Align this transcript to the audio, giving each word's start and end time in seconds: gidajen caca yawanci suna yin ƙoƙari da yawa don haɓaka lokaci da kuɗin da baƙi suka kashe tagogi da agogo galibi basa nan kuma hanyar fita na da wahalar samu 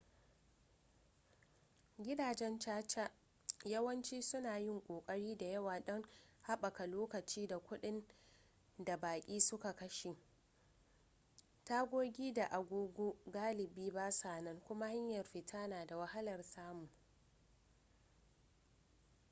gidajen 2.03 2.59
caca 2.59 3.11
yawanci 3.65 4.21
suna 4.21 4.57
yin 4.57 4.81
ƙoƙari 4.87 5.37
da 5.37 5.45
yawa 5.45 5.79
don 5.79 6.03
haɓaka 6.41 6.85
lokaci 6.87 7.47
da 7.47 7.59
kuɗin 7.59 8.03
da 8.79 8.97
baƙi 8.97 9.39
suka 9.41 9.73
kashe 9.75 10.17
tagogi 11.65 12.33
da 12.33 12.45
agogo 12.51 13.15
galibi 13.25 13.91
basa 13.91 14.41
nan 14.41 14.59
kuma 14.59 14.87
hanyar 14.87 15.25
fita 15.25 15.67
na 15.67 15.85
da 15.85 15.97
wahalar 15.97 16.43
samu 16.43 16.89